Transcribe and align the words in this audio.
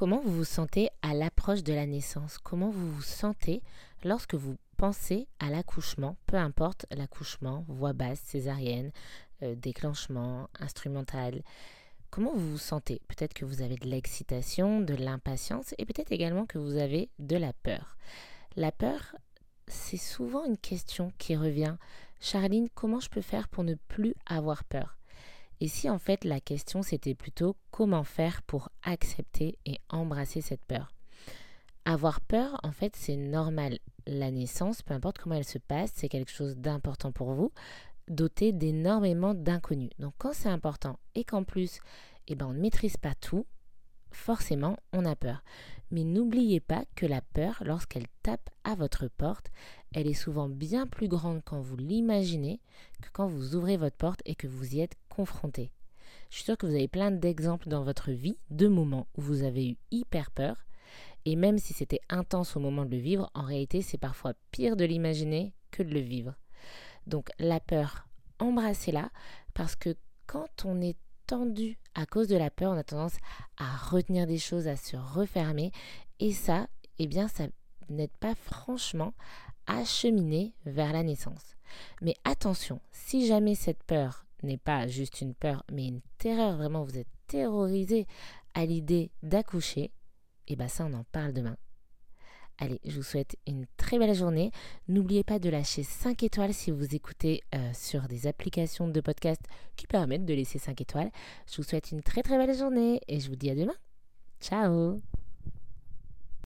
Comment 0.00 0.22
vous 0.22 0.32
vous 0.32 0.44
sentez 0.44 0.88
à 1.02 1.12
l'approche 1.12 1.62
de 1.62 1.74
la 1.74 1.84
naissance? 1.84 2.38
Comment 2.38 2.70
vous 2.70 2.90
vous 2.90 3.02
sentez 3.02 3.62
lorsque 4.02 4.34
vous 4.34 4.56
pensez 4.78 5.28
à 5.40 5.50
l'accouchement, 5.50 6.16
peu 6.24 6.38
importe 6.38 6.86
l'accouchement, 6.90 7.66
voix 7.68 7.92
basse, 7.92 8.20
césarienne, 8.20 8.92
euh, 9.42 9.54
déclenchement, 9.54 10.48
instrumental. 10.58 11.42
Comment 12.08 12.32
vous 12.34 12.52
vous 12.52 12.56
sentez? 12.56 13.02
Peut-être 13.08 13.34
que 13.34 13.44
vous 13.44 13.60
avez 13.60 13.76
de 13.76 13.88
l'excitation, 13.88 14.80
de 14.80 14.94
l'impatience 14.94 15.74
et 15.76 15.84
peut-être 15.84 16.12
également 16.12 16.46
que 16.46 16.56
vous 16.56 16.78
avez 16.78 17.10
de 17.18 17.36
la 17.36 17.52
peur. 17.52 17.98
La 18.56 18.72
peur, 18.72 19.14
c'est 19.68 19.98
souvent 19.98 20.46
une 20.46 20.56
question 20.56 21.12
qui 21.18 21.36
revient. 21.36 21.76
Charline, 22.20 22.70
comment 22.74 23.00
je 23.00 23.10
peux 23.10 23.20
faire 23.20 23.48
pour 23.48 23.64
ne 23.64 23.74
plus 23.74 24.14
avoir 24.24 24.64
peur? 24.64 24.96
Et 25.60 25.68
si 25.68 25.90
en 25.90 25.98
fait 25.98 26.24
la 26.24 26.40
question 26.40 26.82
c'était 26.82 27.14
plutôt 27.14 27.54
comment 27.70 28.02
faire 28.02 28.40
pour 28.40 28.69
accepter 28.82 29.58
et 29.66 29.78
embrasser 29.88 30.40
cette 30.40 30.64
peur 30.64 30.92
Avoir 31.84 32.20
peur, 32.20 32.58
en 32.62 32.72
fait, 32.72 32.94
c'est 32.96 33.16
normal. 33.16 33.78
La 34.06 34.30
naissance, 34.30 34.82
peu 34.82 34.94
importe 34.94 35.18
comment 35.18 35.34
elle 35.34 35.44
se 35.44 35.58
passe, 35.58 35.92
c'est 35.94 36.08
quelque 36.08 36.30
chose 36.30 36.56
d'important 36.56 37.12
pour 37.12 37.32
vous, 37.32 37.52
doté 38.08 38.52
d'énormément 38.52 39.34
d'inconnus. 39.34 39.90
Donc 39.98 40.14
quand 40.18 40.32
c'est 40.32 40.48
important 40.48 40.98
et 41.14 41.24
qu'en 41.24 41.44
plus, 41.44 41.80
eh 42.28 42.34
ben, 42.34 42.46
on 42.46 42.52
ne 42.52 42.60
maîtrise 42.60 42.96
pas 42.96 43.14
tout, 43.14 43.46
forcément, 44.10 44.76
on 44.92 45.04
a 45.04 45.16
peur. 45.16 45.42
Mais 45.90 46.04
n'oubliez 46.04 46.60
pas 46.60 46.84
que 46.94 47.06
la 47.06 47.20
peur, 47.20 47.62
lorsqu'elle 47.64 48.06
tape 48.22 48.50
à 48.64 48.74
votre 48.74 49.08
porte, 49.08 49.50
elle 49.92 50.06
est 50.06 50.14
souvent 50.14 50.48
bien 50.48 50.86
plus 50.86 51.08
grande 51.08 51.42
quand 51.44 51.60
vous 51.60 51.76
l'imaginez 51.76 52.60
que 53.02 53.08
quand 53.12 53.26
vous 53.26 53.56
ouvrez 53.56 53.76
votre 53.76 53.96
porte 53.96 54.20
et 54.24 54.34
que 54.34 54.46
vous 54.46 54.76
y 54.76 54.80
êtes 54.80 54.96
confronté. 55.08 55.72
Je 56.30 56.36
suis 56.36 56.44
sûre 56.44 56.56
que 56.56 56.66
vous 56.66 56.74
avez 56.74 56.88
plein 56.88 57.10
d'exemples 57.10 57.68
dans 57.68 57.82
votre 57.82 58.10
vie 58.10 58.38
de 58.50 58.68
moments 58.68 59.06
où 59.16 59.20
vous 59.20 59.42
avez 59.42 59.70
eu 59.70 59.76
hyper 59.90 60.30
peur. 60.30 60.56
Et 61.24 61.36
même 61.36 61.58
si 61.58 61.72
c'était 61.72 62.00
intense 62.08 62.56
au 62.56 62.60
moment 62.60 62.84
de 62.84 62.90
le 62.90 62.98
vivre, 62.98 63.30
en 63.34 63.42
réalité, 63.42 63.82
c'est 63.82 63.98
parfois 63.98 64.34
pire 64.50 64.76
de 64.76 64.84
l'imaginer 64.84 65.54
que 65.70 65.82
de 65.82 65.92
le 65.92 66.00
vivre. 66.00 66.34
Donc 67.06 67.30
la 67.38 67.60
peur, 67.60 68.06
embrassez-la 68.38 69.10
parce 69.54 69.76
que 69.76 69.96
quand 70.26 70.64
on 70.64 70.80
est 70.80 70.96
tendu 71.26 71.78
à 71.94 72.06
cause 72.06 72.28
de 72.28 72.36
la 72.36 72.50
peur, 72.50 72.72
on 72.72 72.78
a 72.78 72.84
tendance 72.84 73.16
à 73.56 73.76
retenir 73.76 74.26
des 74.26 74.38
choses, 74.38 74.66
à 74.66 74.76
se 74.76 74.96
refermer. 74.96 75.72
Et 76.18 76.32
ça, 76.32 76.68
eh 76.98 77.06
bien, 77.06 77.28
ça 77.28 77.46
n'aide 77.88 78.16
pas 78.18 78.34
franchement 78.34 79.14
à 79.66 79.84
cheminer 79.84 80.54
vers 80.64 80.92
la 80.92 81.02
naissance. 81.02 81.56
Mais 82.02 82.14
attention, 82.24 82.80
si 82.90 83.26
jamais 83.26 83.54
cette 83.54 83.82
peur 83.84 84.24
n'est 84.42 84.58
pas 84.58 84.86
juste 84.86 85.20
une 85.20 85.34
peur, 85.34 85.64
mais 85.72 85.86
une 85.88 86.00
terreur, 86.18 86.56
vraiment 86.56 86.84
vous 86.84 86.98
êtes 86.98 87.08
terrorisé 87.26 88.06
à 88.54 88.66
l'idée 88.66 89.10
d'accoucher, 89.22 89.82
et 89.82 90.54
eh 90.54 90.56
bien 90.56 90.68
ça 90.68 90.86
on 90.86 90.94
en 90.94 91.04
parle 91.12 91.32
demain. 91.32 91.56
Allez, 92.58 92.78
je 92.84 92.96
vous 92.96 93.02
souhaite 93.02 93.36
une 93.46 93.64
très 93.78 93.98
belle 93.98 94.14
journée. 94.14 94.52
N'oubliez 94.86 95.24
pas 95.24 95.38
de 95.38 95.48
lâcher 95.48 95.82
5 95.82 96.22
étoiles 96.22 96.52
si 96.52 96.70
vous 96.70 96.94
écoutez 96.94 97.42
euh, 97.54 97.70
sur 97.72 98.02
des 98.06 98.26
applications 98.26 98.86
de 98.86 99.00
podcast 99.00 99.40
qui 99.76 99.86
permettent 99.86 100.26
de 100.26 100.34
laisser 100.34 100.58
5 100.58 100.78
étoiles. 100.78 101.10
Je 101.50 101.56
vous 101.56 101.62
souhaite 101.62 101.90
une 101.90 102.02
très 102.02 102.22
très 102.22 102.36
belle 102.36 102.56
journée 102.56 103.00
et 103.08 103.18
je 103.18 103.30
vous 103.30 103.36
dis 103.36 103.48
à 103.48 103.54
demain. 103.54 103.76
Ciao 104.42 105.00